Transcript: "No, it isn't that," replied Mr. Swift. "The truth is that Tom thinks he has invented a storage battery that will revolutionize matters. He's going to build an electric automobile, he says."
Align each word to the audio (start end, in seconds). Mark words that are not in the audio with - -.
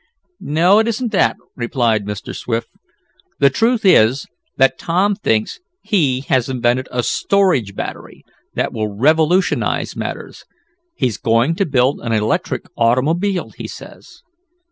"No, 0.39 0.79
it 0.79 0.87
isn't 0.87 1.11
that," 1.11 1.37
replied 1.55 2.05
Mr. 2.05 2.35
Swift. 2.35 2.69
"The 3.37 3.51
truth 3.51 3.85
is 3.85 4.25
that 4.57 4.79
Tom 4.79 5.13
thinks 5.13 5.59
he 5.83 6.21
has 6.21 6.49
invented 6.49 6.87
a 6.89 7.03
storage 7.03 7.75
battery 7.75 8.25
that 8.55 8.73
will 8.73 8.87
revolutionize 8.91 9.95
matters. 9.95 10.43
He's 10.95 11.17
going 11.17 11.53
to 11.57 11.67
build 11.67 11.99
an 11.99 12.13
electric 12.13 12.63
automobile, 12.75 13.51
he 13.51 13.67
says." 13.67 14.23